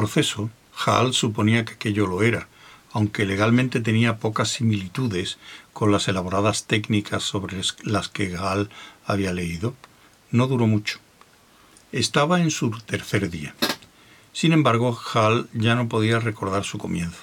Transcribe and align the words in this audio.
proceso, 0.00 0.48
Hall 0.86 1.12
suponía 1.12 1.66
que 1.66 1.74
aquello 1.74 2.06
lo 2.06 2.22
era, 2.22 2.48
aunque 2.90 3.26
legalmente 3.26 3.80
tenía 3.80 4.16
pocas 4.16 4.48
similitudes 4.48 5.36
con 5.74 5.92
las 5.92 6.08
elaboradas 6.08 6.64
técnicas 6.64 7.22
sobre 7.22 7.60
las 7.82 8.08
que 8.08 8.30
Gall 8.30 8.70
había 9.04 9.34
leído, 9.34 9.74
no 10.30 10.46
duró 10.46 10.66
mucho. 10.66 11.00
Estaba 11.92 12.40
en 12.40 12.50
su 12.50 12.70
tercer 12.70 13.28
día. 13.28 13.54
Sin 14.32 14.54
embargo, 14.54 14.98
Hall 15.12 15.50
ya 15.52 15.74
no 15.74 15.86
podía 15.90 16.18
recordar 16.18 16.64
su 16.64 16.78
comienzo. 16.78 17.20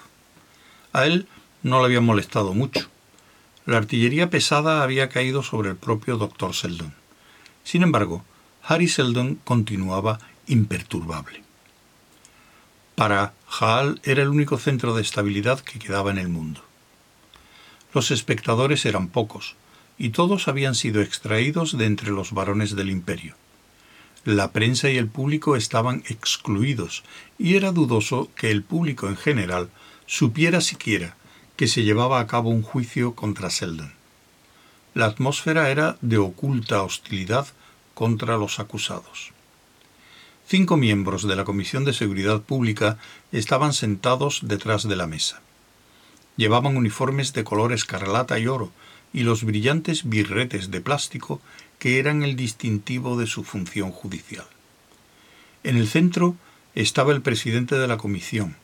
A 0.93 1.07
él 1.07 1.27
no 1.63 1.79
le 1.79 1.85
había 1.85 2.01
molestado 2.01 2.53
mucho. 2.53 2.89
La 3.65 3.77
artillería 3.77 4.29
pesada 4.29 4.83
había 4.83 5.09
caído 5.09 5.41
sobre 5.41 5.71
el 5.71 5.77
propio 5.77 6.17
doctor 6.17 6.53
Seldon. 6.53 6.93
Sin 7.63 7.81
embargo, 7.81 8.23
Harry 8.61 8.87
Seldon 8.87 9.39
continuaba 9.43 10.19
imperturbable. 10.45 11.46
Para 12.97 13.35
Hall 13.59 14.01
era 14.03 14.23
el 14.23 14.29
único 14.29 14.57
centro 14.57 14.95
de 14.95 15.03
estabilidad 15.03 15.59
que 15.59 15.77
quedaba 15.77 16.09
en 16.09 16.17
el 16.17 16.29
mundo. 16.29 16.63
Los 17.93 18.09
espectadores 18.09 18.87
eran 18.87 19.09
pocos, 19.09 19.55
y 19.99 20.09
todos 20.09 20.47
habían 20.47 20.73
sido 20.73 21.03
extraídos 21.03 21.77
de 21.77 21.85
entre 21.85 22.09
los 22.09 22.31
varones 22.31 22.75
del 22.75 22.89
imperio. 22.89 23.35
La 24.23 24.51
prensa 24.51 24.89
y 24.89 24.97
el 24.97 25.09
público 25.09 25.55
estaban 25.55 26.01
excluidos, 26.07 27.03
y 27.37 27.55
era 27.55 27.71
dudoso 27.71 28.31
que 28.35 28.49
el 28.49 28.63
público 28.63 29.07
en 29.07 29.15
general 29.15 29.69
supiera 30.07 30.59
siquiera 30.59 31.15
que 31.55 31.67
se 31.67 31.83
llevaba 31.83 32.19
a 32.19 32.25
cabo 32.25 32.49
un 32.49 32.63
juicio 32.63 33.13
contra 33.13 33.51
Seldon. 33.51 33.93
La 34.95 35.05
atmósfera 35.05 35.69
era 35.69 35.99
de 36.01 36.17
oculta 36.17 36.81
hostilidad 36.81 37.45
contra 37.93 38.37
los 38.37 38.59
acusados. 38.59 39.36
Cinco 40.49 40.77
miembros 40.77 41.27
de 41.27 41.35
la 41.35 41.43
Comisión 41.43 41.83
de 41.83 41.91
Seguridad 41.91 42.41
Pública 42.41 42.97
estaban 43.33 43.73
sentados 43.73 44.39
detrás 44.43 44.87
de 44.87 44.95
la 44.95 45.05
mesa. 45.05 45.41
Llevaban 46.37 46.77
uniformes 46.77 47.33
de 47.33 47.43
color 47.43 47.73
escarlata 47.73 48.39
y 48.39 48.47
oro 48.47 48.71
y 49.11 49.23
los 49.23 49.43
brillantes 49.43 50.07
birretes 50.07 50.71
de 50.71 50.79
plástico 50.79 51.41
que 51.79 51.99
eran 51.99 52.23
el 52.23 52.37
distintivo 52.37 53.17
de 53.17 53.27
su 53.27 53.43
función 53.43 53.91
judicial. 53.91 54.45
En 55.63 55.75
el 55.75 55.89
centro 55.89 56.37
estaba 56.75 57.11
el 57.11 57.21
presidente 57.21 57.75
de 57.75 57.87
la 57.89 57.97
comisión, 57.97 58.55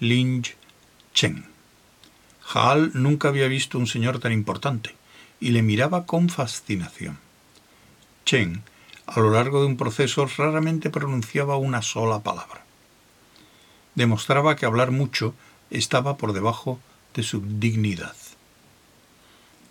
Lin 0.00 0.42
Chen. 1.12 1.44
Hall 2.54 2.92
nunca 2.94 3.28
había 3.28 3.46
visto 3.46 3.78
un 3.78 3.86
señor 3.86 4.20
tan 4.20 4.32
importante 4.32 4.94
y 5.38 5.50
le 5.50 5.60
miraba 5.60 6.06
con 6.06 6.30
fascinación. 6.30 7.18
Chen 8.24 8.62
a 9.06 9.20
lo 9.20 9.30
largo 9.30 9.60
de 9.60 9.66
un 9.66 9.76
proceso 9.76 10.26
raramente 10.26 10.90
pronunciaba 10.90 11.56
una 11.56 11.80
sola 11.82 12.20
palabra. 12.20 12.64
Demostraba 13.94 14.56
que 14.56 14.66
hablar 14.66 14.90
mucho 14.90 15.34
estaba 15.70 16.16
por 16.16 16.32
debajo 16.32 16.80
de 17.14 17.22
su 17.22 17.40
dignidad. 17.40 18.16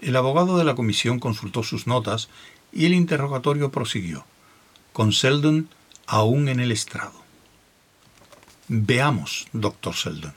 El 0.02 0.16
abogado 0.16 0.58
de 0.58 0.64
la 0.64 0.76
comisión 0.76 1.20
consultó 1.20 1.64
sus 1.64 1.86
notas 1.86 2.30
y 2.72 2.86
el 2.86 2.94
interrogatorio 2.94 3.72
prosiguió, 3.72 4.26
con 4.94 5.12
Seldon 5.12 5.70
aún 6.08 6.48
en 6.48 6.60
el 6.60 6.72
estrado. 6.72 7.24
Veamos, 8.68 9.48
doctor 9.54 9.96
Seldon, 9.96 10.34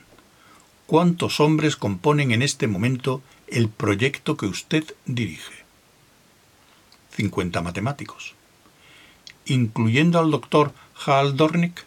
cuántos 0.86 1.40
hombres 1.40 1.76
componen 1.76 2.32
en 2.32 2.42
este 2.42 2.66
momento 2.66 3.22
el 3.46 3.68
proyecto 3.68 4.36
que 4.36 4.46
usted 4.46 4.84
dirige. 5.06 5.64
Cincuenta 7.10 7.62
matemáticos 7.62 8.37
incluyendo 9.48 10.18
al 10.18 10.30
doctor 10.30 10.72
Hal 11.06 11.36
Dornick. 11.36 11.84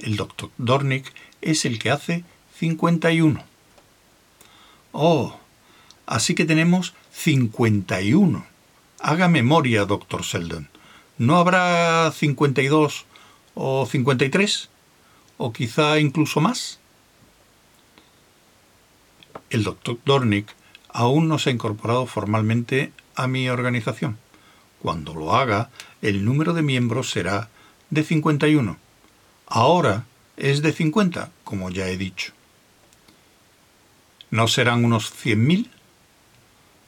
El 0.00 0.16
doctor 0.16 0.50
Dornick 0.58 1.12
es 1.40 1.64
el 1.64 1.78
que 1.78 1.90
hace 1.90 2.24
51. 2.58 3.44
Oh, 4.92 5.36
así 6.06 6.34
que 6.34 6.44
tenemos 6.44 6.94
51. 7.12 8.46
Haga 9.00 9.28
memoria, 9.28 9.84
doctor 9.84 10.24
Seldon. 10.24 10.68
¿No 11.18 11.36
habrá 11.36 12.10
52 12.12 13.04
o 13.54 13.86
53? 13.86 14.68
¿O 15.38 15.52
quizá 15.52 15.98
incluso 15.98 16.40
más? 16.40 16.78
El 19.50 19.64
doctor 19.64 19.98
Dornick 20.04 20.54
aún 20.88 21.28
no 21.28 21.38
se 21.38 21.50
ha 21.50 21.52
incorporado 21.52 22.06
formalmente 22.06 22.92
a 23.14 23.26
mi 23.26 23.48
organización. 23.48 24.18
Cuando 24.82 25.14
lo 25.14 25.32
haga, 25.36 25.70
el 26.02 26.24
número 26.24 26.54
de 26.54 26.62
miembros 26.62 27.08
será 27.08 27.48
de 27.90 28.02
51. 28.02 28.76
Ahora 29.46 30.06
es 30.36 30.60
de 30.60 30.72
50, 30.72 31.30
como 31.44 31.70
ya 31.70 31.86
he 31.86 31.96
dicho. 31.96 32.32
¿No 34.32 34.48
serán 34.48 34.84
unos 34.84 35.12
100.000? 35.14 35.68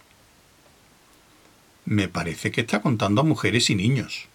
Me 1.85 2.09
parece 2.09 2.51
que 2.51 2.63
está 2.63 2.81
contando 2.83 3.21
a 3.21 3.25
mujeres 3.25 3.71
y 3.71 3.77
niños. 3.77 4.27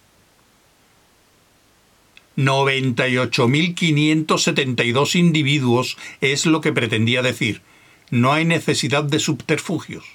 98.572 2.37 5.15
individuos 5.15 5.97
es 6.21 6.45
lo 6.45 6.61
que 6.61 6.71
pretendía 6.71 7.21
decir. 7.21 7.61
No 8.09 8.31
hay 8.33 8.45
necesidad 8.45 9.03
de 9.03 9.19
subterfugios. 9.19 10.05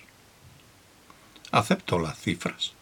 Acepto 1.50 1.98
las 1.98 2.19
cifras. 2.19 2.72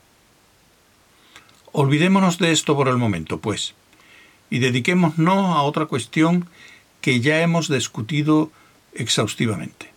Olvidémonos 1.72 2.38
de 2.38 2.52
esto 2.52 2.76
por 2.76 2.86
el 2.88 2.96
momento, 2.96 3.40
pues 3.40 3.74
y 4.54 4.60
dediquémonos 4.60 5.56
a 5.56 5.62
otra 5.62 5.86
cuestión 5.86 6.48
que 7.00 7.18
ya 7.18 7.40
hemos 7.40 7.68
discutido 7.68 8.52
exhaustivamente. 8.92 9.90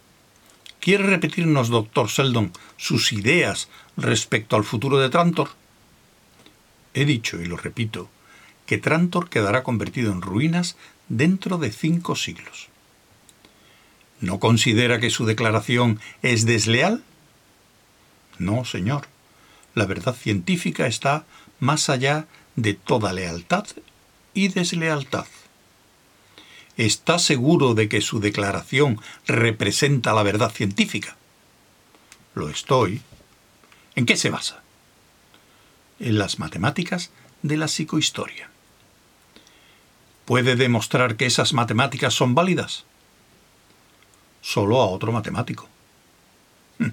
¿Quiere 0.79 1.03
repetirnos, 1.03 1.69
doctor 1.69 2.09
Seldon, 2.09 2.51
sus 2.75 3.13
ideas 3.13 3.69
respecto 3.97 4.55
al 4.55 4.63
futuro 4.63 4.97
de 4.97 5.11
Trantor? 5.11 5.49
He 6.95 7.05
dicho, 7.05 7.39
y 7.39 7.45
lo 7.45 7.55
repito, 7.55 8.09
que 8.65 8.79
Trantor 8.79 9.29
quedará 9.29 9.61
convertido 9.61 10.11
en 10.11 10.23
ruinas 10.23 10.75
dentro 11.07 11.59
de 11.59 11.71
cinco 11.71 12.15
siglos. 12.15 12.69
¿No 14.21 14.39
considera 14.39 14.99
que 14.99 15.11
su 15.11 15.27
declaración 15.27 15.99
es 16.23 16.47
desleal? 16.47 17.03
No, 18.39 18.65
señor. 18.65 19.05
La 19.75 19.85
verdad 19.85 20.15
científica 20.15 20.87
está 20.87 21.25
más 21.59 21.91
allá 21.91 22.25
de 22.55 22.73
toda 22.73 23.13
lealtad 23.13 23.67
y 24.37 24.49
deslealtad. 24.49 25.25
¿Está 26.77 27.17
seguro 27.17 27.73
de 27.73 27.89
que 27.89 28.01
su 28.01 28.19
declaración 28.19 29.01
representa 29.25 30.13
la 30.13 30.21
verdad 30.21 30.51
científica? 30.51 31.17
Lo 32.35 32.47
estoy. 32.47 33.01
¿En 33.95 34.05
qué 34.05 34.15
se 34.15 34.29
basa? 34.29 34.61
En 35.99 36.19
las 36.19 36.37
matemáticas 36.37 37.09
de 37.41 37.57
la 37.57 37.67
psicohistoria. 37.67 38.51
¿Puede 40.25 40.55
demostrar 40.55 41.15
que 41.15 41.25
esas 41.25 41.53
matemáticas 41.53 42.13
son 42.13 42.35
válidas? 42.35 42.85
Solo 44.41 44.79
a 44.81 44.85
otro 44.85 45.11
matemático. 45.11 45.67
Hm. 46.77 46.91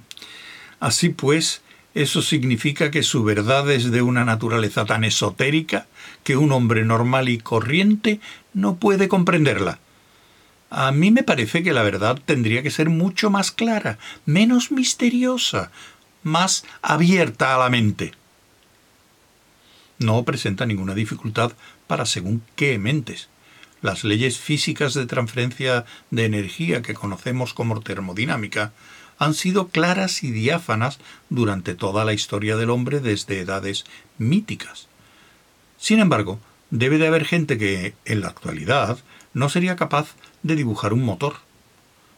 Así 0.81 1.11
pues, 1.11 1.61
eso 1.95 2.23
significa 2.23 2.91
que 2.91 3.05
su 3.05 3.23
verdad 3.23 3.71
es 3.71 3.91
de 3.93 4.03
una 4.03 4.25
naturaleza 4.25 4.85
tan 4.85 5.05
esotérica 5.05 5.87
que 6.25 6.37
un 6.37 6.51
hombre 6.51 6.85
normal 6.85 7.29
y 7.29 7.39
corriente 7.39 8.21
no 8.53 8.77
puede 8.77 9.09
comprenderla. 9.09 9.79
A 10.71 10.91
mí 10.91 11.13
me 11.13 11.23
parece 11.23 11.63
que 11.63 11.73
la 11.73 11.85
verdad 11.85 12.21
tendría 12.25 12.65
que 12.65 12.73
ser 12.73 12.91
mucho 12.91 13.31
más 13.31 13.53
clara, 13.53 13.99
menos 14.27 14.73
misteriosa, 14.73 15.71
más 16.25 16.65
abierta 16.83 17.55
a 17.55 17.59
la 17.59 17.71
mente. 17.71 18.13
No 20.01 20.25
presenta 20.25 20.67
ninguna 20.67 20.95
dificultad 20.95 21.53
para 21.87 22.07
según 22.07 22.43
qué 22.57 22.77
mentes. 22.79 23.29
Las 23.83 24.03
leyes 24.03 24.39
físicas 24.39 24.95
de 24.95 25.07
transferencia 25.07 25.85
de 26.11 26.25
energía 26.25 26.83
que 26.83 26.95
conocemos 26.95 27.55
como 27.55 27.81
termodinámica 27.81 28.73
han 29.19 29.35
sido 29.35 29.69
claras 29.69 30.23
y 30.23 30.31
diáfanas 30.31 30.99
durante 31.31 31.75
toda 31.75 32.05
la 32.05 32.13
historia 32.13 32.57
del 32.57 32.71
hombre 32.71 33.01
desde 33.01 33.41
edades 33.41 33.85
míticas. 34.19 34.89
Sin 35.79 36.01
embargo, 36.01 36.39
debe 36.71 36.99
de 36.99 37.07
haber 37.07 37.25
gente 37.25 37.59
que, 37.59 37.95
en 38.05 38.21
la 38.21 38.29
actualidad, 38.29 38.99
no 39.33 39.49
sería 39.49 39.77
capaz 39.77 40.15
de 40.43 40.57
dibujar 40.57 40.93
un 40.93 41.05
motor. 41.05 41.37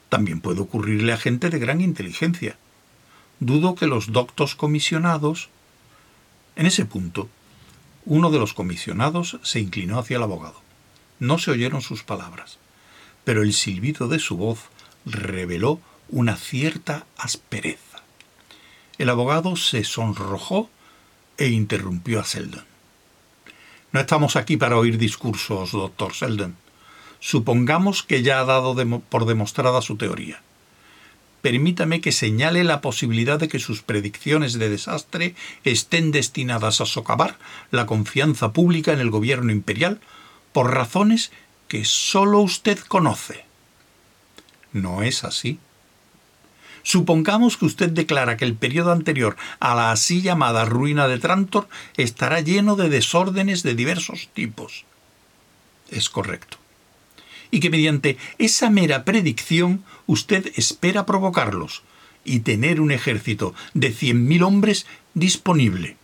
También 0.09 0.41
puede 0.41 0.61
ocurrirle 0.61 1.13
a 1.13 1.19
gente 1.19 1.51
de 1.51 1.59
gran 1.59 1.81
inteligencia. 1.81 2.57
dudo 3.41 3.75
que 3.75 3.87
los 3.87 4.13
doctos 4.13 4.55
comisionados... 4.55 5.51
En 6.55 6.65
ese 6.65 6.87
punto, 6.87 7.29
uno 8.07 8.31
de 8.31 8.39
los 8.39 8.55
comisionados 8.55 9.39
se 9.43 9.61
inclinó 9.61 9.99
hacia 9.99 10.17
el 10.17 10.23
abogado. 10.23 10.63
No 11.19 11.39
se 11.39 11.51
oyeron 11.51 11.83
sus 11.83 12.03
palabras, 12.03 12.59
pero 13.25 13.43
el 13.43 13.53
silbido 13.53 14.09
de 14.09 14.19
su 14.19 14.37
voz 14.37 14.61
reveló 15.05 15.81
una 16.09 16.37
cierta 16.37 17.07
aspereza. 17.17 18.03
El 18.99 19.11
abogado 19.11 19.57
se 19.57 19.85
sonrojó 19.85 20.71
e 21.39 21.49
interrumpió 21.49 22.21
a 22.21 22.25
Seldon. 22.25 22.65
No 23.93 24.01
estamos 24.01 24.37
aquí 24.37 24.57
para 24.57 24.79
oír 24.79 24.99
discursos, 24.99 25.73
doctor 25.73 26.15
Seldon. 26.15 26.57
Supongamos 27.21 28.03
que 28.03 28.23
ya 28.23 28.41
ha 28.41 28.45
dado 28.45 28.75
por 29.09 29.27
demostrada 29.27 29.83
su 29.83 29.97
teoría. 29.97 30.43
Permítame 31.43 32.01
que 32.01 32.13
señale 32.13 32.65
la 32.65 32.81
posibilidad 32.81 33.39
de 33.39 33.49
que 33.49 33.59
sus 33.59 33.83
predicciones 33.83 34.59
de 34.59 34.69
desastre 34.69 35.35
estén 35.65 36.11
destinadas 36.11 36.81
a 36.81 36.87
socavar 36.87 37.39
la 37.71 37.87
confianza 37.87 38.53
pública 38.53 38.93
en 38.93 39.01
el 39.01 39.11
gobierno 39.11 39.53
imperial 39.53 40.01
por 40.53 40.75
razones 40.75 41.31
que 41.69 41.85
sólo 41.85 42.41
usted 42.41 42.79
conoce. 42.81 43.45
No 44.73 45.03
es 45.03 45.25
así. 45.25 45.59
Supongamos 46.87 47.57
que 47.57 47.65
usted 47.65 47.91
declara 47.91 48.37
que 48.37 48.45
el 48.45 48.55
periodo 48.55 48.93
anterior 48.93 49.37
a 49.59 49.75
la 49.75 49.91
así 49.91 50.23
llamada 50.23 50.65
ruina 50.65 51.09
de 51.09 51.19
Trantor 51.19 51.69
estará 51.97 52.41
lleno 52.43 52.77
de 52.77 52.89
desórdenes 52.89 53.65
de 53.65 53.75
diversos 53.75 54.29
tipos. 54.33 54.85
Es 55.91 56.09
correcto. 56.09 56.59
Y 57.51 57.59
que 57.59 57.71
mediante 57.71 58.19
esa 58.39 58.71
mera 58.71 59.05
predicción 59.05 59.83
usted 60.07 60.53
espera 60.55 61.07
provocarlos 61.07 61.83
y 62.25 62.41
tener 62.41 62.81
un 62.81 62.93
ejército 62.93 63.53
de 63.75 63.93
100.000 63.93 64.45
hombres 64.45 64.87
disponible. 65.13 65.97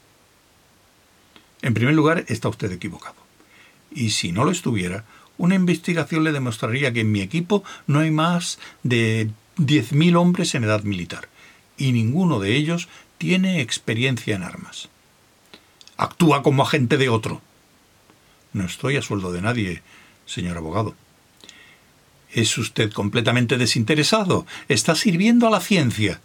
En 1.63 1.75
primer 1.75 1.95
lugar, 1.95 2.25
está 2.27 2.49
usted 2.49 2.73
equivocado. 2.73 3.23
Y 3.93 4.11
si 4.11 4.33
no 4.33 4.43
lo 4.43 4.51
estuviera, 4.51 5.05
una 5.39 5.55
investigación 5.55 6.25
le 6.25 6.33
demostraría 6.33 6.93
que 6.93 7.03
en 7.03 7.13
mi 7.13 7.21
equipo 7.21 7.63
no 7.87 8.01
hay 8.01 8.11
más 8.11 8.59
de 8.83 9.31
10.000 9.59 10.17
hombres 10.17 10.55
en 10.55 10.65
edad 10.65 10.83
militar, 10.83 11.29
y 11.77 11.93
ninguno 11.93 12.41
de 12.41 12.57
ellos 12.57 12.89
tiene 13.19 13.61
experiencia 13.61 14.35
en 14.35 14.43
armas. 14.43 14.89
Actúa 15.97 16.43
como 16.43 16.63
agente 16.63 16.97
de 16.97 17.09
otro. 17.09 17.41
No 18.53 18.65
estoy 18.65 18.97
a 18.97 19.03
sueldo 19.03 19.33
de 19.33 19.43
nadie, 19.43 19.83
señor 20.27 20.57
abogado. 20.57 20.95
¿Es 22.33 22.57
usted 22.57 22.93
completamente 22.93 23.59
desinteresado? 23.59 24.47
¿Está 24.69 24.95
sirviendo 24.95 25.47
a 25.47 25.51
la 25.51 25.61
ciencia? 25.61 26.21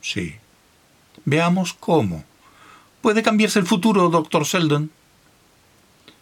Sí. 0.00 0.36
Veamos 1.24 1.74
cómo. 1.74 2.24
¿Puede 3.00 3.22
cambiarse 3.22 3.58
el 3.58 3.66
futuro, 3.66 4.08
doctor 4.08 4.44
Sheldon? 4.44 4.90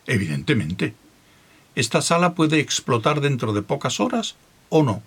Evidentemente. 0.06 0.94
Esta 1.75 2.00
sala 2.03 2.35
puede 2.35 2.58
explotar 2.58 3.20
dentro 3.20 3.53
de 3.53 3.62
pocas 3.62 4.00
horas 4.00 4.35
o 4.70 4.82
no. 4.82 5.03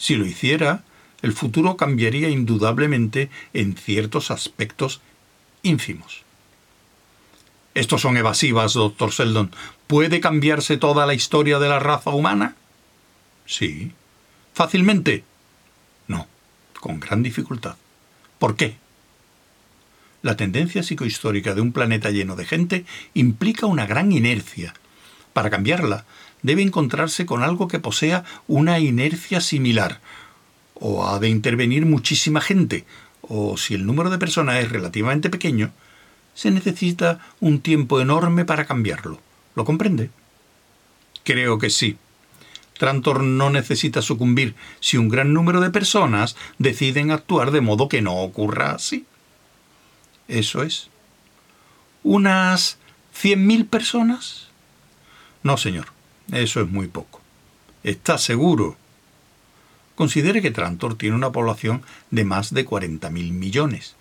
Si 0.00 0.16
lo 0.16 0.24
hiciera, 0.24 0.82
el 1.20 1.34
futuro 1.34 1.76
cambiaría 1.76 2.30
indudablemente 2.30 3.28
en 3.52 3.76
ciertos 3.76 4.30
aspectos 4.30 5.02
ínfimos. 5.62 6.22
Estos 7.74 8.00
son 8.00 8.16
evasivas, 8.16 8.72
doctor 8.72 9.10
Sheldon. 9.10 9.52
¿Puede 9.86 10.20
cambiarse 10.20 10.78
toda 10.78 11.04
la 11.04 11.12
historia 11.12 11.58
de 11.58 11.68
la 11.68 11.80
raza 11.80 12.08
humana? 12.08 12.56
Sí. 13.44 13.92
¿Fácilmente? 14.54 15.22
No, 16.08 16.26
con 16.80 16.98
gran 16.98 17.22
dificultad. 17.22 17.76
¿Por 18.38 18.56
qué? 18.56 18.78
La 20.22 20.34
tendencia 20.34 20.82
psicohistórica 20.82 21.54
de 21.54 21.60
un 21.60 21.72
planeta 21.72 22.08
lleno 22.08 22.36
de 22.36 22.46
gente 22.46 22.86
implica 23.12 23.66
una 23.66 23.84
gran 23.84 24.12
inercia. 24.12 24.72
Para 25.32 25.50
cambiarla, 25.50 26.04
debe 26.42 26.62
encontrarse 26.62 27.26
con 27.26 27.42
algo 27.42 27.68
que 27.68 27.78
posea 27.78 28.24
una 28.48 28.78
inercia 28.78 29.40
similar, 29.40 30.00
o 30.74 31.06
ha 31.06 31.18
de 31.18 31.28
intervenir 31.28 31.86
muchísima 31.86 32.40
gente, 32.40 32.84
o 33.22 33.56
si 33.56 33.74
el 33.74 33.86
número 33.86 34.10
de 34.10 34.18
personas 34.18 34.56
es 34.56 34.70
relativamente 34.70 35.30
pequeño, 35.30 35.72
se 36.34 36.50
necesita 36.50 37.20
un 37.40 37.60
tiempo 37.60 38.00
enorme 38.00 38.44
para 38.44 38.64
cambiarlo. 38.64 39.20
¿Lo 39.54 39.64
comprende? 39.64 40.10
Creo 41.24 41.58
que 41.58 41.70
sí. 41.70 41.98
Trantor 42.78 43.22
no 43.22 43.50
necesita 43.50 44.00
sucumbir 44.00 44.54
si 44.80 44.96
un 44.96 45.10
gran 45.10 45.34
número 45.34 45.60
de 45.60 45.70
personas 45.70 46.36
deciden 46.58 47.10
actuar 47.10 47.50
de 47.50 47.60
modo 47.60 47.88
que 47.88 48.00
no 48.00 48.16
ocurra 48.22 48.72
así. 48.72 49.04
Eso 50.28 50.62
es. 50.62 50.88
¿Unas 52.02 52.78
cien 53.12 53.46
mil 53.46 53.66
personas? 53.66 54.49
No, 55.42 55.56
señor. 55.56 55.86
Eso 56.32 56.60
es 56.60 56.68
muy 56.68 56.86
poco. 56.86 57.20
¿Está 57.82 58.18
seguro? 58.18 58.76
Considere 59.94 60.42
que 60.42 60.50
Trantor 60.50 60.96
tiene 60.96 61.16
una 61.16 61.32
población 61.32 61.82
de 62.10 62.24
más 62.24 62.54
de 62.54 62.66
40.000 62.66 63.10
millones. 63.32 63.96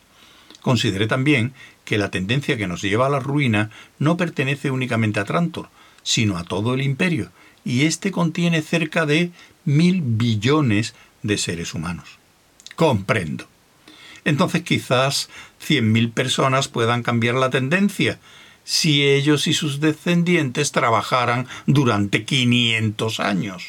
Considere 0.62 1.08
también 1.08 1.54
que 1.86 1.98
la 1.98 2.12
tendencia 2.12 2.58
que 2.58 2.68
nos 2.68 2.82
lleva 2.82 3.08
a 3.08 3.10
la 3.10 3.20
ruina 3.20 3.72
no 3.98 4.18
pertenece 4.18 4.72
únicamente 4.72 5.20
a 5.20 5.26
Trantor, 5.26 5.70
sino 6.04 6.38
a 6.38 6.44
todo 6.44 6.74
el 6.74 6.82
imperio, 6.82 7.32
y 7.66 7.86
éste 7.86 8.12
contiene 8.12 8.62
cerca 8.62 9.06
de 9.06 9.32
mil 9.66 10.02
billones 10.02 10.94
de 11.24 11.38
seres 11.38 11.74
humanos. 11.74 12.10
Comprendo. 12.76 13.48
Entonces 14.26 14.64
quizás 14.64 15.30
100.000 15.68 16.14
personas 16.14 16.68
puedan 16.68 17.04
cambiar 17.04 17.36
la 17.36 17.50
tendencia, 17.50 18.20
si 18.70 19.02
ellos 19.02 19.48
y 19.48 19.54
sus 19.56 19.80
descendientes 19.80 20.72
trabajaran 20.72 21.48
durante 21.66 22.24
500 22.24 23.20
años. 23.20 23.64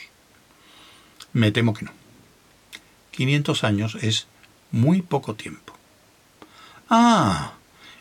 Me 1.33 1.51
temo 1.53 1.73
que 1.73 1.87
no. 1.87 1.93
500 3.13 3.65
años 3.65 3.97
es 4.03 4.27
muy 4.71 5.01
poco 5.01 5.37
tiempo. 5.37 5.75
Ah, 6.91 7.55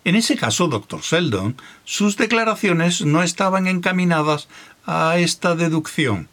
en 0.03 0.15
ese 0.15 0.35
caso, 0.35 0.67
doctor 0.67 0.99
Sheldon, 0.99 1.55
sus 1.85 2.17
declaraciones 2.17 3.05
no 3.05 3.23
estaban 3.23 3.67
encaminadas 3.67 4.49
a 4.85 5.17
esta 5.19 5.55
deducción. 5.55 6.27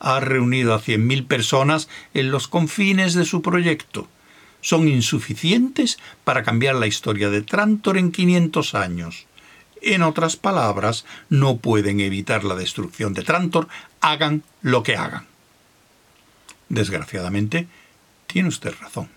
Ha 0.00 0.20
reunido 0.20 0.72
a 0.72 0.80
100.000 0.80 1.26
personas 1.26 1.90
en 2.14 2.30
los 2.30 2.48
confines 2.48 3.12
de 3.12 3.26
su 3.26 3.42
proyecto. 3.42 4.08
Son 4.62 4.88
insuficientes 4.88 5.98
para 6.24 6.44
cambiar 6.44 6.76
la 6.76 6.86
historia 6.86 7.28
de 7.28 7.42
Trantor 7.42 7.98
en 7.98 8.10
500 8.10 8.74
años. 8.74 9.26
En 9.82 10.02
otras 10.02 10.36
palabras, 10.36 11.04
no 11.28 11.56
pueden 11.56 11.98
evitar 11.98 12.44
la 12.44 12.54
destrucción 12.54 13.14
de 13.14 13.24
Trantor, 13.24 13.66
hagan 14.00 14.44
lo 14.62 14.84
que 14.84 14.96
hagan. 14.96 15.26
Desgraciadamente, 16.68 17.66
tiene 18.28 18.48
usted 18.48 18.72
razón. 18.80 19.08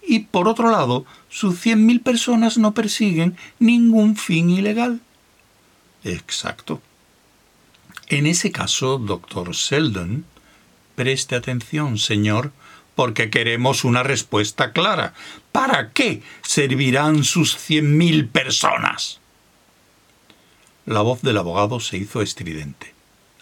Y 0.00 0.20
por 0.20 0.46
otro 0.46 0.70
lado, 0.70 1.04
sus 1.28 1.58
cien 1.58 1.84
mil 1.84 2.00
personas 2.00 2.58
no 2.58 2.74
persiguen 2.74 3.36
ningún 3.58 4.16
fin 4.16 4.50
ilegal. 4.50 5.00
Exacto. 6.04 6.80
En 8.06 8.26
ese 8.26 8.52
caso, 8.52 8.98
doctor 8.98 9.52
Sheldon, 9.52 10.24
preste 10.94 11.34
atención, 11.34 11.98
señor, 11.98 12.52
porque 12.94 13.30
queremos 13.30 13.84
una 13.84 14.02
respuesta 14.02 14.72
clara. 14.72 15.14
¿Para 15.50 15.90
qué 15.90 16.22
servirán 16.42 17.24
sus 17.24 17.56
cien 17.56 17.96
mil 17.96 18.28
personas? 18.28 19.21
La 20.84 21.00
voz 21.00 21.22
del 21.22 21.38
abogado 21.38 21.78
se 21.78 21.96
hizo 21.96 22.22
estridente. 22.22 22.92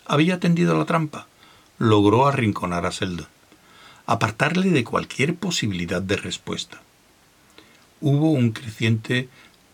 Había 0.04 0.40
tendido 0.40 0.76
la 0.76 0.84
trampa. 0.84 1.26
Logró 1.78 2.26
arrinconar 2.26 2.84
a 2.84 2.92
Seldon, 2.92 3.28
apartarle 4.04 4.68
de 4.68 4.84
cualquier 4.84 5.34
posibilidad 5.34 6.02
de 6.02 6.16
respuesta. 6.16 6.82
Hubo 8.02 8.30
un 8.30 8.52
creciente 8.52 9.30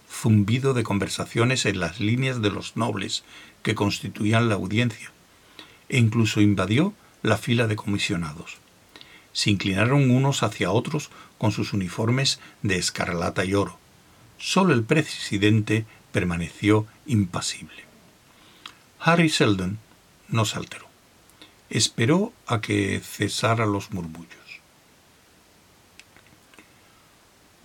zumbido 0.08 0.75
de 0.75 0.85
conversaciones 0.85 1.66
en 1.66 1.80
las 1.80 1.99
líneas 1.99 2.40
de 2.40 2.50
los 2.50 2.76
nobles 2.76 3.25
que 3.64 3.75
constituían 3.75 4.49
la 4.49 4.54
audiencia, 4.54 5.11
e 5.88 5.99
incluso 5.99 6.40
invadió 6.40 6.94
la 7.25 7.37
fila 7.37 7.66
de 7.66 7.75
comisionados. 7.75 8.58
Se 9.32 9.50
inclinaron 9.50 10.12
unos 10.12 10.44
hacia 10.44 10.70
otros 10.70 11.11
con 11.37 11.50
sus 11.50 11.73
uniformes 11.73 12.38
de 12.62 12.76
escarlata 12.76 13.44
y 13.44 13.54
oro. 13.54 13.76
Solo 14.38 14.73
el 14.73 14.85
presidente 14.85 15.85
permaneció 16.16 16.87
impasible. 17.04 17.85
Harry 19.00 19.28
Seldon 19.28 19.78
no 20.28 20.46
se 20.46 20.56
alteró. 20.56 20.87
Esperó 21.68 22.32
a 22.46 22.62
que 22.62 23.02
cesaran 23.04 23.70
los 23.70 23.90
murmullos. 23.90 24.62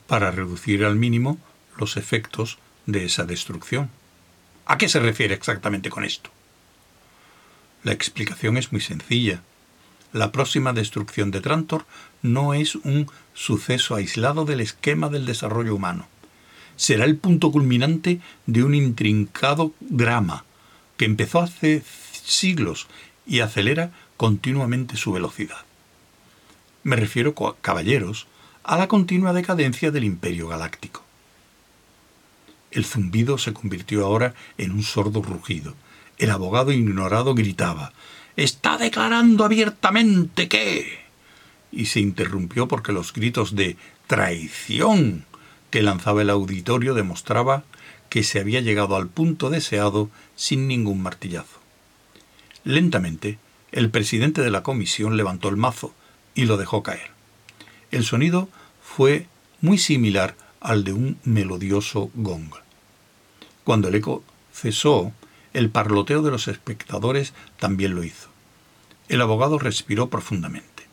Para 0.05 0.31
reducir 0.31 0.83
al 0.83 0.97
mínimo 0.97 1.37
los 1.77 1.95
efectos 1.95 2.57
de 2.87 3.05
esa 3.05 3.23
destrucción. 3.23 3.89
¿A 4.65 4.77
qué 4.77 4.89
se 4.89 4.99
refiere 4.99 5.33
exactamente 5.33 5.89
con 5.89 6.03
esto? 6.03 6.29
La 7.83 7.93
explicación 7.93 8.57
es 8.57 8.73
muy 8.73 8.81
sencilla. 8.81 9.43
la 10.11 10.33
próxima 10.33 10.73
destrucción 10.73 11.31
de 11.31 11.39
Trantor 11.39 11.85
no 12.21 12.53
es 12.53 12.75
un 12.75 13.09
suceso 13.33 13.95
aislado 13.95 14.43
del 14.43 14.59
esquema 14.59 15.07
del 15.07 15.25
desarrollo 15.25 15.73
humano. 15.73 16.09
Será 16.81 17.05
el 17.05 17.15
punto 17.15 17.51
culminante 17.51 18.21
de 18.47 18.63
un 18.63 18.73
intrincado 18.73 19.71
drama 19.81 20.45
que 20.97 21.05
empezó 21.05 21.39
hace 21.39 21.83
siglos 22.11 22.87
y 23.27 23.41
acelera 23.41 23.91
continuamente 24.17 24.97
su 24.97 25.11
velocidad. 25.11 25.59
Me 26.81 26.95
refiero, 26.95 27.35
caballeros, 27.35 28.25
a 28.63 28.79
la 28.79 28.87
continua 28.87 29.31
decadencia 29.31 29.91
del 29.91 30.05
imperio 30.05 30.47
galáctico. 30.47 31.03
El 32.71 32.83
zumbido 32.83 33.37
se 33.37 33.53
convirtió 33.53 34.03
ahora 34.03 34.33
en 34.57 34.71
un 34.71 34.81
sordo 34.81 35.21
rugido. 35.21 35.75
El 36.17 36.31
abogado 36.31 36.71
ignorado 36.71 37.35
gritaba 37.35 37.93
Está 38.35 38.79
declarando 38.79 39.45
abiertamente 39.45 40.47
que. 40.47 40.97
y 41.71 41.85
se 41.85 41.99
interrumpió 41.99 42.67
porque 42.67 42.91
los 42.91 43.13
gritos 43.13 43.55
de 43.55 43.77
traición 44.07 45.25
que 45.71 45.81
lanzaba 45.81 46.21
el 46.21 46.29
auditorio 46.29 46.93
demostraba 46.93 47.63
que 48.09 48.23
se 48.23 48.39
había 48.39 48.61
llegado 48.61 48.95
al 48.95 49.07
punto 49.07 49.49
deseado 49.49 50.09
sin 50.35 50.67
ningún 50.67 51.01
martillazo. 51.01 51.59
Lentamente, 52.63 53.39
el 53.71 53.89
presidente 53.89 54.41
de 54.41 54.51
la 54.51 54.63
comisión 54.63 55.17
levantó 55.17 55.49
el 55.49 55.57
mazo 55.57 55.93
y 56.35 56.45
lo 56.45 56.57
dejó 56.57 56.83
caer. 56.83 57.11
El 57.89 58.03
sonido 58.03 58.49
fue 58.83 59.27
muy 59.61 59.77
similar 59.77 60.35
al 60.59 60.83
de 60.83 60.93
un 60.93 61.17
melodioso 61.23 62.11
gong. 62.13 62.51
Cuando 63.63 63.87
el 63.87 63.95
eco 63.95 64.23
cesó, 64.53 65.13
el 65.53 65.69
parloteo 65.69 66.21
de 66.21 66.31
los 66.31 66.47
espectadores 66.47 67.33
también 67.59 67.95
lo 67.95 68.03
hizo. 68.03 68.29
El 69.07 69.21
abogado 69.21 69.57
respiró 69.57 70.09
profundamente. 70.09 70.87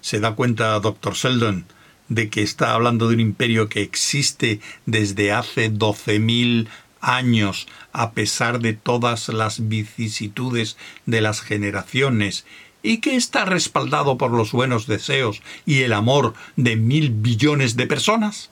¿Se 0.00 0.20
da 0.20 0.34
cuenta, 0.34 0.78
doctor 0.80 1.14
Sheldon, 1.14 1.66
de 2.10 2.28
que 2.28 2.42
está 2.42 2.74
hablando 2.74 3.08
de 3.08 3.14
un 3.14 3.20
imperio 3.20 3.70
que 3.70 3.80
existe 3.80 4.60
desde 4.84 5.32
hace 5.32 5.70
doce 5.70 6.18
mil 6.18 6.68
años, 7.00 7.66
a 7.92 8.10
pesar 8.10 8.60
de 8.60 8.74
todas 8.74 9.28
las 9.28 9.68
vicisitudes 9.68 10.76
de 11.06 11.22
las 11.22 11.40
generaciones, 11.40 12.44
y 12.82 12.98
que 12.98 13.16
está 13.16 13.44
respaldado 13.44 14.18
por 14.18 14.32
los 14.32 14.52
buenos 14.52 14.86
deseos 14.86 15.40
y 15.64 15.82
el 15.82 15.92
amor 15.92 16.34
de 16.56 16.76
mil 16.76 17.10
billones 17.10 17.76
de 17.76 17.86
personas? 17.86 18.50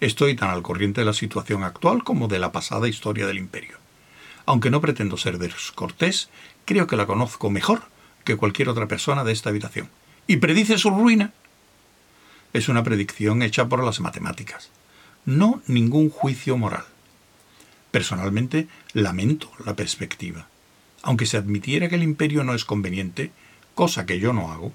Estoy 0.00 0.34
tan 0.36 0.50
al 0.50 0.62
corriente 0.62 1.02
de 1.02 1.06
la 1.06 1.12
situación 1.12 1.62
actual 1.62 2.04
como 2.04 2.26
de 2.26 2.38
la 2.38 2.52
pasada 2.52 2.88
historia 2.88 3.26
del 3.26 3.38
imperio. 3.38 3.78
Aunque 4.46 4.70
no 4.70 4.80
pretendo 4.80 5.16
ser 5.16 5.38
descortés, 5.38 6.28
creo 6.64 6.86
que 6.86 6.96
la 6.96 7.06
conozco 7.06 7.50
mejor 7.50 7.82
que 8.24 8.36
cualquier 8.36 8.68
otra 8.68 8.88
persona 8.88 9.24
de 9.24 9.32
esta 9.32 9.50
habitación. 9.50 9.88
¿Y 10.26 10.38
predice 10.38 10.78
su 10.78 10.90
ruina? 10.90 11.32
Es 12.52 12.68
una 12.68 12.82
predicción 12.82 13.42
hecha 13.42 13.68
por 13.68 13.84
las 13.84 14.00
matemáticas, 14.00 14.70
no 15.26 15.62
ningún 15.66 16.08
juicio 16.08 16.56
moral. 16.56 16.84
Personalmente, 17.90 18.68
lamento 18.92 19.50
la 19.64 19.76
perspectiva. 19.76 20.48
Aunque 21.02 21.26
se 21.26 21.36
admitiera 21.36 21.88
que 21.88 21.96
el 21.96 22.02
imperio 22.02 22.42
no 22.44 22.54
es 22.54 22.64
conveniente, 22.64 23.32
cosa 23.74 24.06
que 24.06 24.18
yo 24.18 24.32
no 24.32 24.50
hago, 24.52 24.72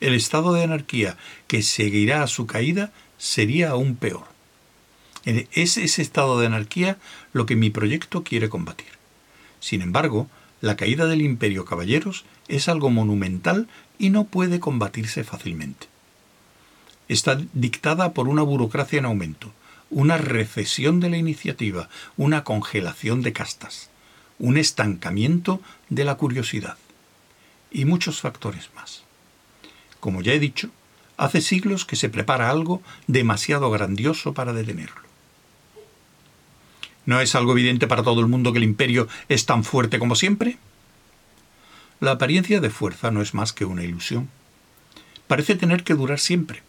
el 0.00 0.14
estado 0.14 0.52
de 0.52 0.64
anarquía 0.64 1.16
que 1.46 1.62
seguirá 1.62 2.24
a 2.24 2.26
su 2.26 2.46
caída 2.46 2.92
sería 3.18 3.70
aún 3.70 3.94
peor. 3.94 4.24
Es 5.24 5.76
ese 5.76 6.02
estado 6.02 6.40
de 6.40 6.46
anarquía 6.46 6.98
lo 7.32 7.46
que 7.46 7.54
mi 7.54 7.70
proyecto 7.70 8.24
quiere 8.24 8.48
combatir. 8.48 8.88
Sin 9.60 9.80
embargo, 9.80 10.28
la 10.62 10.76
caída 10.76 11.06
del 11.06 11.20
imperio 11.20 11.64
caballeros 11.64 12.24
es 12.48 12.68
algo 12.68 12.88
monumental 12.88 13.68
y 13.98 14.10
no 14.10 14.24
puede 14.24 14.60
combatirse 14.60 15.24
fácilmente. 15.24 15.88
Está 17.08 17.38
dictada 17.52 18.14
por 18.14 18.28
una 18.28 18.42
burocracia 18.42 19.00
en 19.00 19.04
aumento, 19.04 19.52
una 19.90 20.16
recesión 20.16 21.00
de 21.00 21.10
la 21.10 21.16
iniciativa, 21.16 21.88
una 22.16 22.44
congelación 22.44 23.22
de 23.22 23.32
castas, 23.32 23.90
un 24.38 24.56
estancamiento 24.56 25.60
de 25.90 26.04
la 26.04 26.14
curiosidad 26.14 26.76
y 27.72 27.84
muchos 27.84 28.20
factores 28.20 28.70
más. 28.76 29.02
Como 29.98 30.22
ya 30.22 30.32
he 30.32 30.38
dicho, 30.38 30.70
hace 31.16 31.40
siglos 31.40 31.84
que 31.84 31.96
se 31.96 32.08
prepara 32.08 32.50
algo 32.50 32.82
demasiado 33.08 33.68
grandioso 33.70 34.32
para 34.32 34.52
detenerlo. 34.52 35.11
¿No 37.04 37.20
es 37.20 37.34
algo 37.34 37.52
evidente 37.52 37.88
para 37.88 38.04
todo 38.04 38.20
el 38.20 38.28
mundo 38.28 38.52
que 38.52 38.58
el 38.58 38.64
imperio 38.64 39.08
es 39.28 39.44
tan 39.44 39.64
fuerte 39.64 39.98
como 39.98 40.14
siempre? 40.14 40.58
La 41.98 42.12
apariencia 42.12 42.60
de 42.60 42.70
fuerza 42.70 43.10
no 43.10 43.22
es 43.22 43.34
más 43.34 43.52
que 43.52 43.64
una 43.64 43.82
ilusión. 43.82 44.28
Parece 45.26 45.56
tener 45.56 45.82
que 45.82 45.94
durar 45.94 46.20
siempre. 46.20 46.62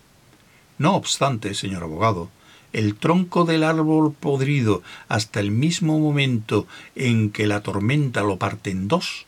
No 0.79 0.95
obstante, 0.95 1.53
señor 1.53 1.83
abogado, 1.83 2.29
el 2.71 2.95
tronco 2.95 3.45
del 3.45 3.63
árbol 3.63 4.13
podrido 4.19 4.81
hasta 5.07 5.39
el 5.39 5.51
mismo 5.51 5.99
momento 5.99 6.67
en 6.95 7.29
que 7.29 7.45
la 7.45 7.61
tormenta 7.61 8.23
lo 8.23 8.37
parte 8.37 8.71
en 8.71 8.87
dos, 8.87 9.27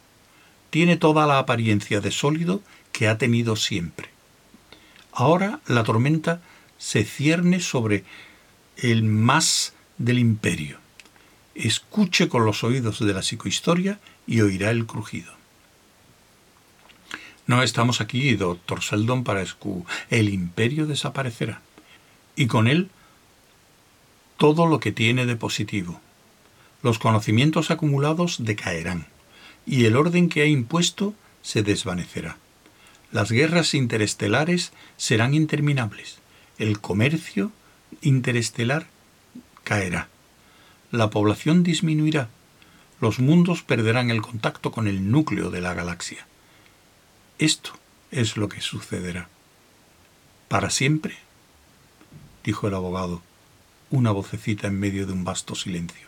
tiene 0.72 0.98
toda 0.98 1.28
la 1.28 1.38
apariencia 1.38 2.02
de 2.02 2.10
sólido 2.10 2.62
que 2.92 3.08
ha 3.08 3.20
tenido 3.20 3.56
siempre. 3.56 4.10
Ahora 5.12 5.60
la 5.68 5.84
tormenta 5.84 6.42
se 6.80 7.04
cierne 7.04 7.60
sobre 7.60 8.04
el 8.78 9.04
más 9.04 9.74
del 10.00 10.18
imperio 10.18 10.85
escuche 11.56 12.28
con 12.28 12.46
los 12.46 12.64
oídos 12.64 13.00
de 13.00 13.14
la 13.14 13.24
psicohistoria 13.24 14.00
y 14.28 14.42
oirá 14.42 14.70
el 14.70 14.86
crujido. 14.86 15.34
No 17.48 17.64
estamos 17.64 18.02
aquí, 18.02 18.36
doctor 18.36 18.84
Seldon, 18.84 19.24
para 19.24 19.42
escu. 19.42 19.86
El 20.10 20.30
imperio 20.30 20.86
desaparecerá. 20.86 21.62
Y 22.36 22.48
con 22.48 22.68
él 22.68 22.90
todo 24.38 24.66
lo 24.68 24.80
que 24.80 24.92
tiene 24.92 25.26
de 25.26 25.36
positivo. 25.36 26.02
Los 26.84 27.00
conocimientos 27.00 27.72
acumulados 27.72 28.44
decaerán. 28.44 29.08
Y 29.66 29.86
el 29.86 29.96
orden 29.96 30.28
que 30.28 30.42
ha 30.42 30.46
impuesto 30.46 31.14
se 31.42 31.64
desvanecerá. 31.64 32.38
Las 33.12 33.32
guerras 33.32 33.74
interestelares 33.74 34.74
serán 34.98 35.34
interminables. 35.34 36.18
El 36.58 36.82
comercio 36.82 37.52
interestelar 38.02 38.88
caerá 39.64 40.10
la 40.96 41.10
población 41.10 41.64
disminuirá, 41.64 42.30
los 43.02 43.20
mundos 43.20 43.62
perderán 43.62 44.10
el 44.10 44.22
contacto 44.22 44.72
con 44.72 44.88
el 44.88 45.12
núcleo 45.12 45.50
de 45.52 45.62
la 45.62 45.74
galaxia. 45.74 46.26
Esto 47.38 47.72
es 48.12 48.38
lo 48.38 48.48
que 48.48 48.62
sucederá. 48.62 49.28
¿Para 50.48 50.70
siempre? 50.70 51.18
dijo 52.44 52.68
el 52.68 52.76
abogado, 52.76 53.22
una 53.90 54.12
vocecita 54.12 54.68
en 54.68 54.80
medio 54.80 55.06
de 55.06 55.14
un 55.14 55.24
vasto 55.24 55.56
silencio. 55.56 56.08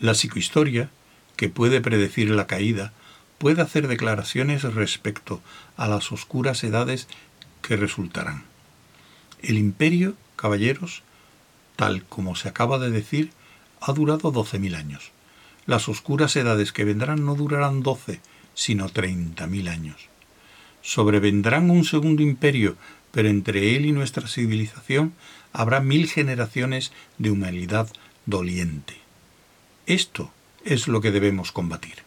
La 0.00 0.14
psicohistoria, 0.14 0.90
que 1.36 1.48
puede 1.48 1.80
predecir 1.80 2.30
la 2.30 2.46
caída, 2.46 2.92
puede 3.38 3.62
hacer 3.62 3.86
declaraciones 3.86 4.62
respecto 4.62 5.40
a 5.76 5.86
las 5.86 6.10
oscuras 6.12 6.64
edades 6.64 7.06
que 7.62 7.76
resultarán. 7.76 8.44
El 9.42 9.58
imperio, 9.58 10.14
caballeros, 10.36 11.02
tal 11.80 12.04
como 12.04 12.36
se 12.36 12.46
acaba 12.46 12.78
de 12.78 12.90
decir, 12.90 13.30
ha 13.80 13.94
durado 13.94 14.30
doce 14.30 14.58
mil 14.58 14.74
años. 14.74 15.12
Las 15.64 15.88
oscuras 15.88 16.36
edades 16.36 16.72
que 16.72 16.84
vendrán 16.84 17.24
no 17.24 17.34
durarán 17.34 17.82
doce, 17.82 18.20
sino 18.52 18.90
treinta 18.90 19.46
mil 19.46 19.66
años. 19.66 19.96
Sobrevendrán 20.82 21.70
un 21.70 21.86
segundo 21.86 22.22
imperio, 22.22 22.76
pero 23.12 23.30
entre 23.30 23.76
él 23.76 23.86
y 23.86 23.92
nuestra 23.92 24.28
civilización 24.28 25.14
habrá 25.54 25.80
mil 25.80 26.06
generaciones 26.06 26.92
de 27.16 27.30
humanidad 27.30 27.88
doliente. 28.26 28.98
Esto 29.86 30.30
es 30.66 30.86
lo 30.86 31.00
que 31.00 31.10
debemos 31.10 31.50
combatir. 31.50 32.04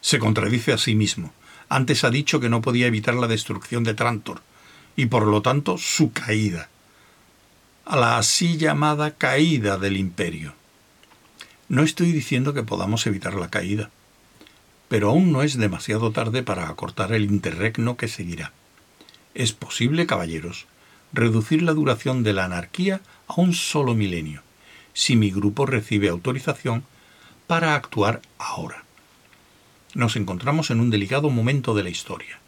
Se 0.00 0.18
contradice 0.18 0.72
a 0.72 0.78
sí 0.78 0.94
mismo. 0.94 1.34
Antes 1.68 2.04
ha 2.04 2.10
dicho 2.10 2.40
que 2.40 2.48
no 2.48 2.62
podía 2.62 2.86
evitar 2.86 3.12
la 3.16 3.26
destrucción 3.26 3.84
de 3.84 3.92
Trantor, 3.92 4.40
y 4.96 5.06
por 5.06 5.26
lo 5.26 5.42
tanto 5.42 5.76
su 5.76 6.10
caída 6.12 6.70
a 7.88 7.96
la 7.96 8.18
así 8.18 8.58
llamada 8.58 9.12
caída 9.12 9.78
del 9.78 9.96
imperio. 9.96 10.52
No 11.70 11.82
estoy 11.82 12.12
diciendo 12.12 12.52
que 12.52 12.62
podamos 12.62 13.06
evitar 13.06 13.32
la 13.32 13.48
caída, 13.48 13.88
pero 14.88 15.08
aún 15.08 15.32
no 15.32 15.42
es 15.42 15.56
demasiado 15.56 16.12
tarde 16.12 16.42
para 16.42 16.68
acortar 16.68 17.14
el 17.14 17.24
interregno 17.24 17.96
que 17.96 18.06
seguirá. 18.06 18.52
Es 19.34 19.54
posible, 19.54 20.06
caballeros, 20.06 20.66
reducir 21.14 21.62
la 21.62 21.72
duración 21.72 22.22
de 22.22 22.34
la 22.34 22.44
anarquía 22.44 23.00
a 23.26 23.40
un 23.40 23.54
solo 23.54 23.94
milenio, 23.94 24.42
si 24.92 25.16
mi 25.16 25.30
grupo 25.30 25.64
recibe 25.64 26.10
autorización 26.10 26.84
para 27.46 27.74
actuar 27.74 28.20
ahora. 28.38 28.84
Nos 29.94 30.16
encontramos 30.16 30.70
en 30.70 30.80
un 30.80 30.90
delicado 30.90 31.30
momento 31.30 31.74
de 31.74 31.84
la 31.84 31.90
historia 31.90 32.38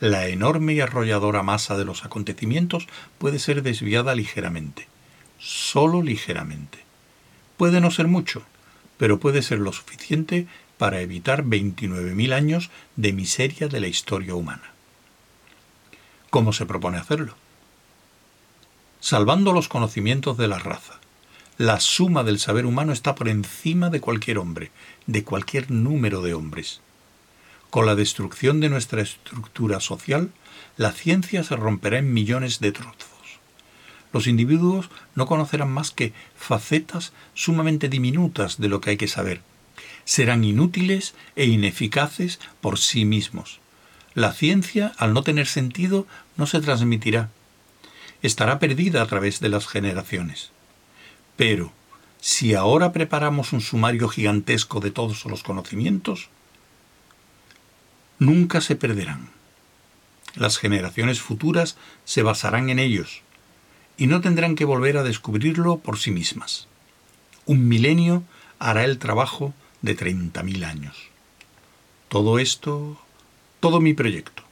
la 0.00 0.28
enorme 0.28 0.74
y 0.74 0.80
arrolladora 0.80 1.42
masa 1.42 1.76
de 1.76 1.84
los 1.84 2.04
acontecimientos 2.04 2.86
puede 3.18 3.38
ser 3.38 3.62
desviada 3.62 4.14
ligeramente, 4.14 4.86
solo 5.38 6.02
ligeramente. 6.02 6.78
Puede 7.56 7.80
no 7.80 7.90
ser 7.90 8.06
mucho, 8.06 8.42
pero 8.96 9.18
puede 9.18 9.42
ser 9.42 9.58
lo 9.58 9.72
suficiente 9.72 10.46
para 10.76 11.00
evitar 11.00 11.44
29.000 11.44 12.32
años 12.32 12.70
de 12.96 13.12
miseria 13.12 13.68
de 13.68 13.80
la 13.80 13.88
historia 13.88 14.34
humana. 14.34 14.72
¿Cómo 16.30 16.52
se 16.52 16.66
propone 16.66 16.98
hacerlo? 16.98 17.34
Salvando 19.00 19.52
los 19.52 19.68
conocimientos 19.68 20.36
de 20.36 20.48
la 20.48 20.58
raza. 20.58 20.94
La 21.56 21.80
suma 21.80 22.22
del 22.22 22.38
saber 22.38 22.66
humano 22.66 22.92
está 22.92 23.16
por 23.16 23.28
encima 23.28 23.90
de 23.90 24.00
cualquier 24.00 24.38
hombre, 24.38 24.70
de 25.06 25.24
cualquier 25.24 25.72
número 25.72 26.22
de 26.22 26.34
hombres. 26.34 26.80
Con 27.70 27.84
la 27.84 27.94
destrucción 27.94 28.60
de 28.60 28.70
nuestra 28.70 29.02
estructura 29.02 29.80
social, 29.80 30.30
la 30.78 30.92
ciencia 30.92 31.44
se 31.44 31.54
romperá 31.54 31.98
en 31.98 32.12
millones 32.14 32.60
de 32.60 32.72
trozos. 32.72 33.08
Los 34.12 34.26
individuos 34.26 34.88
no 35.14 35.26
conocerán 35.26 35.70
más 35.70 35.90
que 35.90 36.14
facetas 36.34 37.12
sumamente 37.34 37.90
diminutas 37.90 38.58
de 38.58 38.68
lo 38.68 38.80
que 38.80 38.90
hay 38.90 38.96
que 38.96 39.08
saber. 39.08 39.42
Serán 40.06 40.44
inútiles 40.44 41.14
e 41.36 41.44
ineficaces 41.44 42.40
por 42.62 42.78
sí 42.78 43.04
mismos. 43.04 43.60
La 44.14 44.32
ciencia, 44.32 44.94
al 44.96 45.12
no 45.12 45.22
tener 45.22 45.46
sentido, 45.46 46.06
no 46.38 46.46
se 46.46 46.60
transmitirá. 46.60 47.28
Estará 48.22 48.58
perdida 48.58 49.02
a 49.02 49.06
través 49.06 49.40
de 49.40 49.50
las 49.50 49.66
generaciones. 49.66 50.50
Pero, 51.36 51.72
si 52.18 52.54
ahora 52.54 52.92
preparamos 52.92 53.52
un 53.52 53.60
sumario 53.60 54.08
gigantesco 54.08 54.80
de 54.80 54.90
todos 54.90 55.26
los 55.26 55.42
conocimientos, 55.42 56.30
nunca 58.18 58.60
se 58.60 58.76
perderán. 58.76 59.30
Las 60.34 60.58
generaciones 60.58 61.20
futuras 61.20 61.76
se 62.04 62.22
basarán 62.22 62.70
en 62.70 62.78
ellos 62.78 63.22
y 63.96 64.06
no 64.06 64.20
tendrán 64.20 64.54
que 64.54 64.64
volver 64.64 64.96
a 64.96 65.02
descubrirlo 65.02 65.78
por 65.78 65.98
sí 65.98 66.10
mismas. 66.10 66.68
Un 67.46 67.66
milenio 67.66 68.22
hará 68.58 68.84
el 68.84 68.98
trabajo 68.98 69.54
de 69.82 69.96
30.000 69.96 70.64
años. 70.64 70.96
Todo 72.08 72.38
esto, 72.38 73.00
todo 73.60 73.80
mi 73.80 73.94
proyecto, 73.94 74.42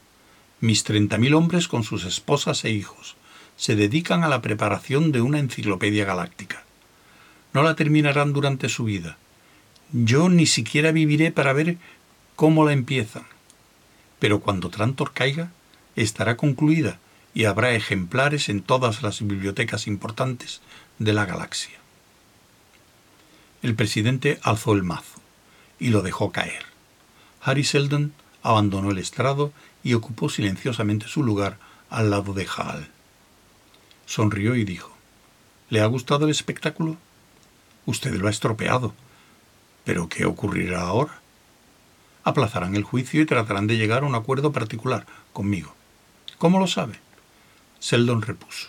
mis 0.59 0.85
30.000 0.85 1.35
hombres 1.35 1.67
con 1.67 1.83
sus 1.83 2.05
esposas 2.05 2.65
e 2.65 2.71
hijos, 2.71 3.15
se 3.55 3.75
dedican 3.75 4.23
a 4.23 4.27
la 4.27 4.41
preparación 4.41 5.11
de 5.11 5.21
una 5.21 5.39
enciclopedia 5.39 6.05
galáctica. 6.05 6.63
No 7.53 7.63
la 7.63 7.75
terminarán 7.75 8.33
durante 8.33 8.69
su 8.69 8.83
vida. 8.83 9.17
Yo 9.91 10.29
ni 10.29 10.45
siquiera 10.45 10.91
viviré 10.91 11.31
para 11.31 11.53
ver 11.53 11.77
cómo 12.35 12.65
la 12.65 12.73
empiezan. 12.73 13.23
Pero 14.19 14.39
cuando 14.39 14.69
Trantor 14.69 15.13
caiga, 15.13 15.51
estará 15.95 16.37
concluida 16.37 16.99
y 17.33 17.45
habrá 17.45 17.73
ejemplares 17.73 18.49
en 18.49 18.61
todas 18.61 19.03
las 19.03 19.21
bibliotecas 19.21 19.87
importantes 19.87 20.61
de 20.99 21.13
la 21.13 21.25
galaxia. 21.25 21.77
El 23.61 23.75
presidente 23.75 24.39
alzó 24.43 24.73
el 24.73 24.83
mazo 24.83 25.19
y 25.79 25.89
lo 25.89 26.01
dejó 26.01 26.31
caer. 26.31 26.65
Harry 27.41 27.63
Seldon 27.63 28.13
abandonó 28.43 28.91
el 28.91 28.97
estrado 28.97 29.51
y 29.83 29.93
ocupó 29.93 30.29
silenciosamente 30.29 31.07
su 31.07 31.23
lugar 31.23 31.59
al 31.89 32.09
lado 32.09 32.33
de 32.33 32.47
Hal. 32.57 32.89
Sonrió 34.05 34.55
y 34.55 34.63
dijo, 34.63 34.95
¿Le 35.69 35.81
ha 35.81 35.85
gustado 35.85 36.25
el 36.25 36.31
espectáculo? 36.31 36.97
Usted 37.85 38.13
lo 38.15 38.27
ha 38.27 38.31
estropeado. 38.31 38.93
¿Pero 39.83 40.09
qué 40.09 40.25
ocurrirá 40.25 40.81
ahora? 40.81 41.21
Aplazarán 42.27 42.75
el 42.75 42.83
juicio 42.83 43.21
y 43.21 43.25
tratarán 43.25 43.67
de 43.67 43.77
llegar 43.77 44.03
a 44.03 44.05
un 44.05 44.13
acuerdo 44.13 44.51
particular 44.51 45.05
conmigo. 45.31 45.73
¿Cómo 46.37 46.59
lo 46.59 46.67
sabe? 46.67 46.99
Seldon 47.79 48.21
repuso. 48.21 48.67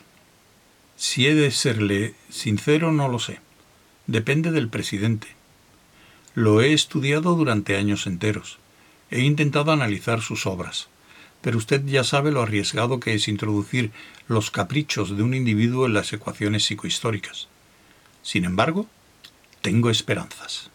Si 0.95 1.27
he 1.27 1.35
de 1.35 1.51
serle 1.51 2.15
sincero, 2.31 2.93
no 2.93 3.09
lo 3.09 3.19
sé. 3.19 3.41
Depende 4.07 4.53
del 4.53 4.69
presidente. 4.69 5.27
Lo 6.35 6.63
he 6.63 6.73
estudiado 6.73 7.35
durante 7.35 7.77
años 7.77 8.07
enteros. 8.07 8.61
He 9.11 9.23
intentado 9.23 9.73
analizar 9.73 10.21
sus 10.21 10.47
obras. 10.47 10.87
Pero 11.41 11.59
usted 11.59 11.85
ya 11.85 12.05
sabe 12.05 12.31
lo 12.31 12.43
arriesgado 12.43 13.01
que 13.01 13.15
es 13.15 13.27
introducir 13.27 13.91
los 14.29 14.53
caprichos 14.53 15.17
de 15.17 15.25
un 15.25 15.35
individuo 15.35 15.87
en 15.87 15.95
las 15.95 16.13
ecuaciones 16.13 16.65
psicohistóricas. 16.65 17.49
Sin 18.23 18.45
embargo, 18.45 18.87
tengo 19.63 19.91
esperanzas. 19.91 20.71